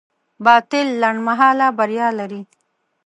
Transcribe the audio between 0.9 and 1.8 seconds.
لنډمهاله